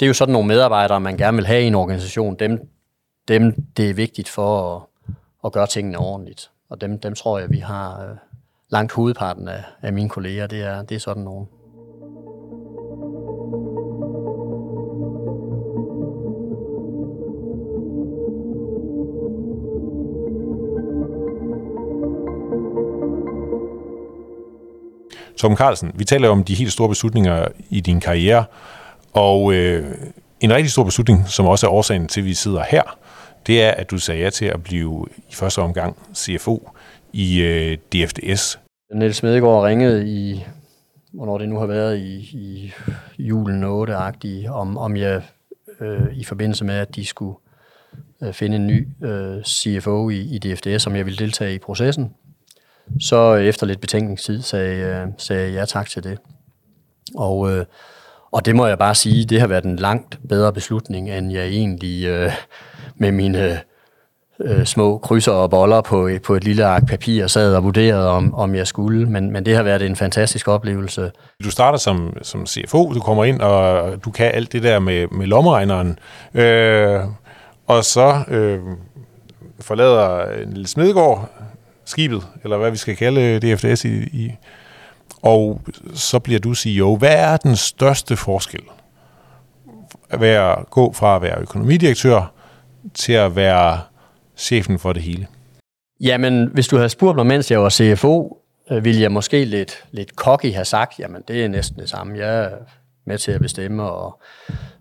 [0.00, 2.34] det er jo sådan nogle medarbejdere, man gerne vil have i en organisation.
[2.34, 2.68] Dem,
[3.28, 4.82] dem det er vigtigt for at,
[5.44, 6.50] at gøre tingene ordentligt.
[6.68, 8.16] Og dem, dem tror jeg, vi har, øh,
[8.68, 11.48] langt hovedparten af, af mine kolleger, det er, det er sådan nogen.
[25.36, 28.44] Tom Carlsen, vi taler om de helt store beslutninger i din karriere,
[29.12, 29.94] og øh,
[30.40, 32.98] en rigtig stor beslutning, som også er årsagen til, at vi sidder her,
[33.46, 36.70] det er, at du sagde ja til at blive i første omgang CFO
[37.12, 38.58] i øh, DFDS.
[38.94, 40.44] Niels Smedegaard ringede i,
[41.12, 42.72] hvornår det nu har været, i, i
[43.18, 45.22] julen 8-agtigt, om, om jeg
[45.80, 47.36] øh, i forbindelse med, at de skulle
[48.22, 52.14] øh, finde en ny øh, CFO i, i DFDS, om jeg ville deltage i processen.
[53.00, 56.18] Så efter lidt betænkningstid sagde, øh, sagde jeg ja tak til det.
[57.14, 57.64] Og, øh,
[58.36, 61.46] og det må jeg bare sige, det har været en langt bedre beslutning, end jeg
[61.46, 62.32] egentlig øh,
[62.96, 63.60] med mine
[64.40, 68.34] øh, små krydser og boller på, på et lille ark papir sad og vurderede, om,
[68.34, 69.06] om jeg skulle.
[69.06, 71.10] Men, men det har været en fantastisk oplevelse.
[71.44, 75.08] Du starter som, som CFO, du kommer ind, og du kan alt det der med,
[75.08, 75.98] med lommeregneren.
[76.34, 77.00] Øh,
[77.66, 78.58] og så øh,
[79.60, 81.30] forlader Niels Smedegaard
[81.84, 84.30] skibet, eller hvad vi skal kalde DFDS i, i
[85.26, 85.60] og
[85.94, 86.96] så bliver du CEO.
[86.96, 88.62] Hvad er den største forskel?
[90.10, 92.32] At være, gå fra at være økonomidirektør
[92.94, 93.80] til at være
[94.36, 95.26] chefen for det hele?
[96.00, 98.38] Jamen, hvis du havde spurgt mig, mens jeg var CFO,
[98.70, 102.18] øh, ville jeg måske lidt, lidt cocky have sagt, jamen det er næsten det samme.
[102.18, 102.50] Jeg er
[103.06, 103.82] med til at bestemme.
[103.82, 104.20] Og...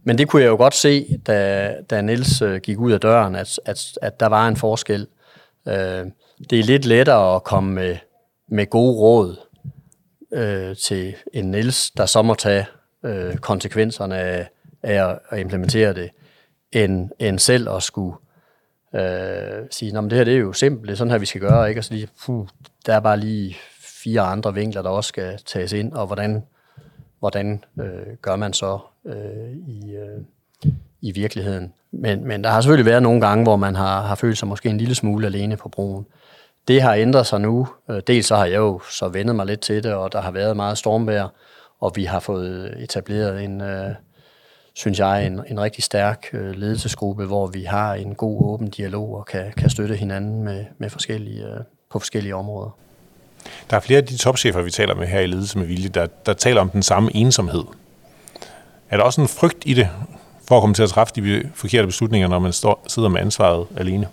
[0.04, 3.36] Men det kunne jeg jo godt se, da, da Niels øh, gik ud af døren,
[3.36, 5.08] at, at, at der var en forskel.
[5.68, 6.06] Øh,
[6.50, 7.98] det er lidt lettere at komme med,
[8.50, 9.45] med gode råd
[10.32, 12.66] øh, til en Nils, der så må tage
[13.04, 14.50] øh, konsekvenserne af,
[14.84, 16.10] af at implementere det,
[16.72, 18.18] end, end selv at skulle
[18.96, 21.42] øh, sige, at det her det er jo simpelt, det er sådan her, vi skal
[21.42, 21.80] gøre, ikke?
[21.80, 22.48] Og så lige, puh,
[22.86, 23.58] der er bare lige
[24.04, 26.44] fire andre vinkler, der også skal tages ind, og hvordan,
[27.20, 30.22] hvordan øh, gør man så øh, i, øh,
[31.02, 31.74] i virkeligheden.
[31.92, 34.70] Men, men der har selvfølgelig været nogle gange, hvor man har, har følt sig måske
[34.70, 36.06] en lille smule alene på broen.
[36.68, 37.68] Det har ændret sig nu.
[37.90, 40.32] Øh, dels så har jeg jo så vendet mig lidt til det, og der har
[40.32, 41.28] været meget stormvejr,
[41.80, 43.92] og vi har fået etableret en, øh,
[44.74, 49.16] synes jeg, en, en rigtig stærk øh, ledelsesgruppe, hvor vi har en god åben dialog
[49.16, 51.60] og kan, kan støtte hinanden med, med forskellige, øh,
[51.92, 52.78] på forskellige områder.
[53.70, 56.08] Der er flere af de topchefer, vi taler med her i Ledelse med Vilje, der,
[56.26, 57.64] der taler om den samme ensomhed.
[58.90, 59.90] Er der også en frygt i det,
[60.48, 63.68] for at komme til at træffe de forkerte beslutninger, når man står, sidder med ansvaret
[63.78, 64.08] alene?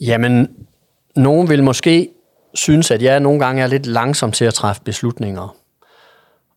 [0.00, 0.48] Jamen,
[1.16, 2.08] nogen vil måske
[2.54, 5.56] synes, at jeg nogle gange er lidt langsom til at træffe beslutninger.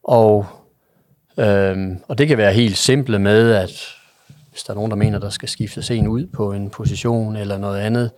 [0.03, 0.45] Og,
[1.37, 3.71] øhm, og det kan være helt simple med, at
[4.51, 7.57] hvis der er nogen, der mener, der skal skiftes en ud på en position eller
[7.57, 8.11] noget andet,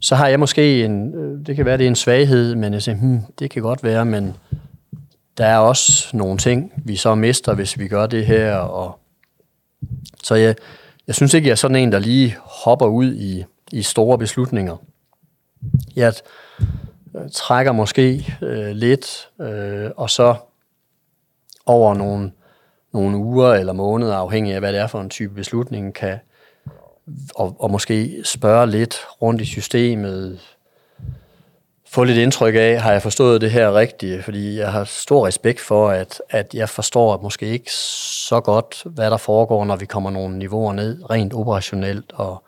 [0.00, 2.82] så har jeg måske en, øh, det kan være, det er en svaghed, men jeg
[2.82, 4.36] siger, hmm, det kan godt være, men
[5.38, 8.56] der er også nogle ting, vi så mister, hvis vi gør det her.
[8.56, 8.98] Og
[10.22, 10.54] så jeg,
[11.06, 14.76] jeg synes ikke, jeg er sådan en, der lige hopper ud i, i store beslutninger.
[15.96, 16.14] Jeg
[17.32, 20.34] trækker måske øh, lidt, øh, og så
[21.66, 22.32] over nogle,
[22.92, 26.18] nogle uger eller måneder, afhængig af hvad det er for en type beslutning, kan
[27.34, 30.40] og, og måske spørge lidt rundt i systemet,
[31.88, 34.24] få lidt indtryk af, har jeg forstået det her rigtigt?
[34.24, 38.82] Fordi jeg har stor respekt for, at, at jeg forstår at måske ikke så godt,
[38.84, 42.44] hvad der foregår, når vi kommer nogle niveauer ned, rent operationelt og,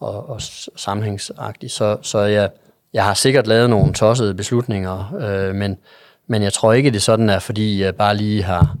[0.00, 0.42] og, og
[0.76, 1.72] sammenhængsagtigt.
[1.72, 2.50] Så, så jeg,
[2.92, 5.78] jeg har sikkert lavet nogle tossede beslutninger, øh, men,
[6.26, 8.76] men jeg tror ikke, det sådan er, fordi jeg bare lige har,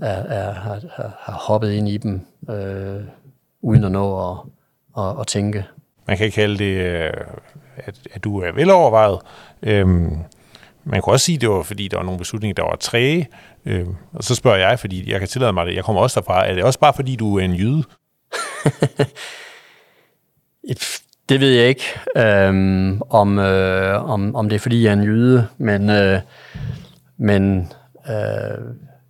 [0.00, 0.80] er, er, har,
[1.20, 3.00] har hoppet ind i dem, øh,
[3.62, 4.38] uden at nå at,
[4.98, 5.64] at, at tænke.
[6.06, 7.12] Man kan kalde det, øh,
[7.76, 9.18] at, at du er velovervejet.
[9.62, 10.18] Øhm,
[10.84, 13.28] man kan også sige, at det var, fordi der var nogle beslutninger, der var træge.
[13.64, 16.46] Øhm, og så spørger jeg, fordi jeg kan tillade mig det, jeg kommer også derfra,
[16.46, 17.84] er det også bare fordi, du er en jyde?
[21.28, 21.84] det ved jeg ikke,
[22.16, 26.20] øhm, om, øh, om, om det er fordi, jeg er en jyde, men, øh,
[27.16, 27.72] men
[28.08, 28.58] øh,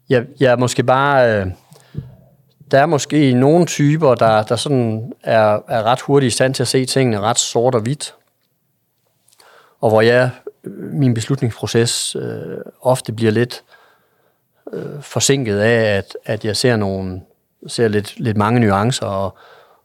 [0.09, 1.41] jeg, jeg er måske bare...
[1.41, 1.47] Øh,
[2.71, 6.63] der er måske nogle typer, der, der sådan er, er ret hurtigt i stand til
[6.63, 8.15] at se tingene ret sort og hvidt.
[9.81, 10.31] Og hvor jeg,
[10.65, 13.63] øh, min beslutningsproces øh, ofte bliver lidt
[14.73, 17.21] øh, forsinket af, at, at jeg ser nogle
[17.67, 19.39] ser lidt, lidt mange nuancer, og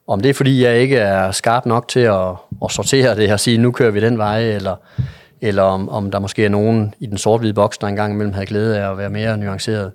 [0.09, 2.29] om det er fordi, jeg ikke er skarp nok til at,
[2.63, 4.75] at sortere det og sige, nu kører vi den vej, eller,
[5.41, 8.45] eller om, om der måske er nogen i den sort-hvide boks, der engang imellem havde
[8.45, 9.91] glæde af at være mere nuanceret.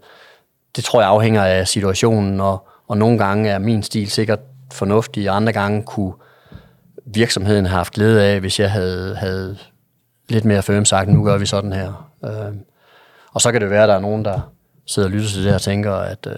[0.76, 4.38] Det tror jeg afhænger af situationen, og, og nogle gange er min stil sikkert
[4.72, 6.12] fornuftig, og andre gange kunne
[7.04, 9.56] virksomheden have haft glæde af, hvis jeg havde, havde
[10.28, 12.10] lidt mere firm sagt, nu gør vi sådan her.
[12.24, 12.54] Øh,
[13.32, 14.40] og så kan det være, at der er nogen, der
[14.86, 16.36] sidder og lytter til det og tænker, at øh,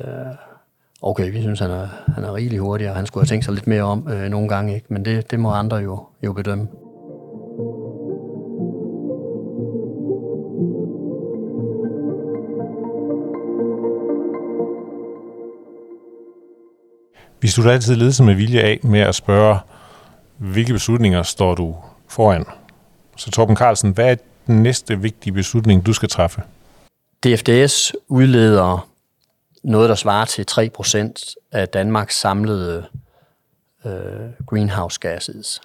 [1.03, 3.55] okay, vi synes, han er, han er rigelig hurtig, og han skulle have tænkt sig
[3.55, 4.87] lidt mere om øh, nogle gange, ikke?
[4.91, 6.69] men det, det må andre jo, jo bedømme.
[17.41, 19.59] Vi slutter altid ledelsen med vilje af med at spørge,
[20.37, 21.77] hvilke beslutninger står du
[22.09, 22.45] foran?
[23.17, 24.17] Så Torben Carlsen, hvad er
[24.47, 26.43] den næste vigtige beslutning, du skal træffe?
[27.25, 28.89] DFDS udleder
[29.67, 32.87] noget, der svarer til 3% af Danmarks samlede
[33.85, 35.61] øh, greenhouse gases.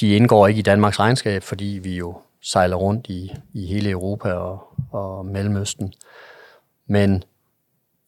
[0.00, 4.32] De indgår ikke i Danmarks regnskab, fordi vi jo sejler rundt i, i hele Europa
[4.32, 5.94] og, og Mellemøsten.
[6.86, 7.24] Men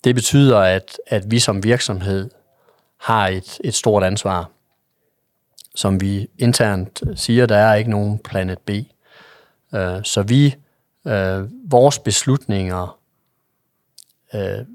[0.05, 2.31] det betyder, at, at vi som virksomhed
[2.97, 4.51] har et, et stort ansvar.
[5.75, 8.71] som vi internt siger, der er ikke nogen planet B.
[9.75, 10.55] Øh, så vi,
[11.07, 12.99] øh, vores beslutninger,
[14.35, 14.67] øh,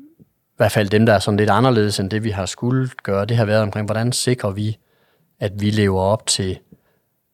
[0.62, 3.38] hvert fald dem, der er sådan lidt anderledes end det, vi har skulle gøre, det
[3.38, 4.78] har været omkring, hvordan sikrer vi,
[5.39, 6.59] at vi lever op til,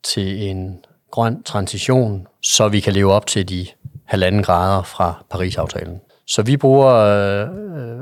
[0.04, 3.68] til en grøn transition, så vi kan leve op til de
[4.06, 6.02] halvanden grader fra Paris-aftalen.
[6.28, 8.02] Så vi bruger øh, øh,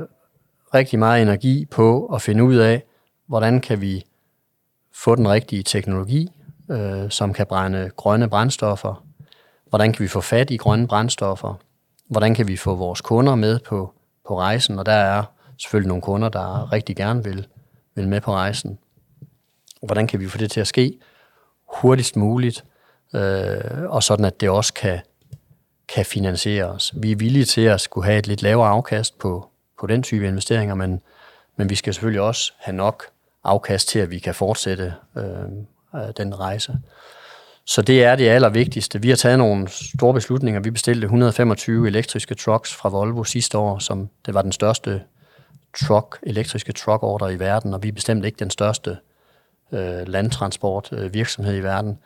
[0.74, 2.82] rigtig meget energi på at finde ud af,
[3.28, 4.04] hvordan kan vi
[4.94, 6.28] få den rigtige teknologi,
[6.70, 9.04] øh, som kan brænde grønne brændstoffer,
[9.68, 11.54] hvordan kan vi få fat i grønne brændstoffer,
[12.08, 13.92] hvordan kan vi få vores kunder med på,
[14.28, 15.22] på rejsen, og der er
[15.58, 17.46] selvfølgelig nogle kunder, der rigtig gerne vil,
[17.94, 18.78] vil med på rejsen.
[19.82, 20.98] Hvordan kan vi få det til at ske
[21.74, 22.64] hurtigst muligt,
[23.14, 25.00] øh, og sådan at det også kan,
[25.88, 26.92] kan finansieres.
[26.96, 29.48] Vi er villige til at skulle have et lidt lavere afkast på,
[29.80, 31.00] på den type investeringer, men,
[31.56, 33.04] men vi skal selvfølgelig også have nok
[33.44, 35.24] afkast til, at vi kan fortsætte øh,
[35.94, 36.78] øh den rejse.
[37.66, 39.02] Så det er det allervigtigste.
[39.02, 40.60] Vi har taget nogle store beslutninger.
[40.60, 45.02] Vi bestilte 125 elektriske trucks fra Volvo sidste år, som det var den største
[45.86, 48.96] truck, elektriske truck order i verden, og vi er bestemt ikke den største
[49.72, 51.98] øh, landtransport øh, virksomhed i verden.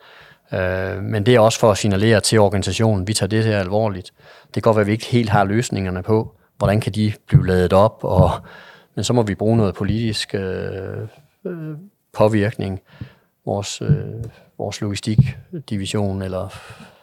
[0.53, 4.11] Øh, men det er også for at signalere til organisationen, vi tager det her alvorligt.
[4.43, 7.47] Det kan godt være, at vi ikke helt har løsningerne på, hvordan kan de blive
[7.47, 8.31] ladet op, og,
[8.95, 11.07] men så må vi bruge noget politisk øh,
[11.45, 11.75] øh,
[12.13, 12.81] påvirkning.
[13.45, 14.23] Vores, øh,
[14.57, 16.49] vores logistikdivision eller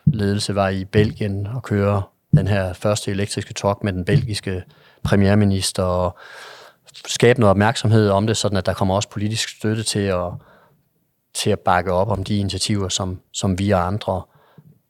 [0.04, 2.02] ledelse var i Belgien og køre
[2.36, 4.64] den her første elektriske truck med den belgiske
[5.02, 6.18] premierminister og
[7.06, 10.32] skabe noget opmærksomhed om det, sådan at der kommer også politisk støtte til at,
[11.34, 14.22] til at bakke op om de initiativer, som, som vi og andre,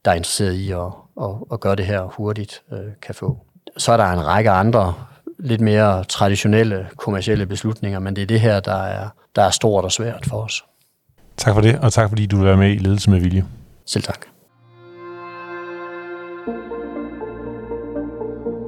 [0.04, 0.86] der er interesseret i at,
[1.22, 3.38] at, at gøre det her hurtigt, øh, kan få.
[3.76, 4.94] Så er der en række andre
[5.38, 9.84] lidt mere traditionelle kommercielle beslutninger, men det er det her, der er, der er stort
[9.84, 10.64] og svært for os.
[11.38, 13.44] Tak for det, og tak fordi du vil være med i Ledelse med Vilje.
[13.86, 14.26] Selv tak.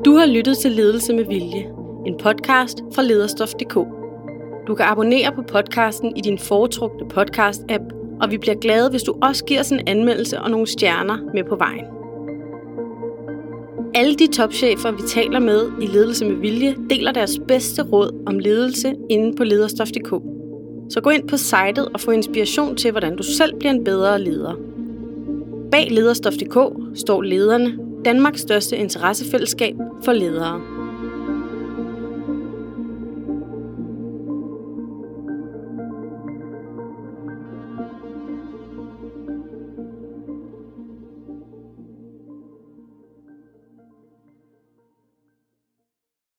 [0.04, 1.66] Du har lyttet til Ledelse med Vilje,
[2.06, 3.74] en podcast fra lederstof.dk.
[4.66, 9.18] Du kan abonnere på podcasten i din foretrukne podcast-app, og vi bliver glade, hvis du
[9.22, 11.84] også giver os en anmeldelse og nogle stjerner med på vejen.
[13.94, 18.38] Alle de topchefer, vi taler med i Ledelse med Vilje, deler deres bedste råd om
[18.38, 20.39] ledelse inde på lederstof.dk.
[20.90, 24.20] Så gå ind på sitet og få inspiration til, hvordan du selv bliver en bedre
[24.20, 24.54] leder.
[25.70, 26.58] Bag lederstof.dk
[26.98, 29.74] står lederne, Danmarks største interessefællesskab
[30.04, 30.79] for ledere.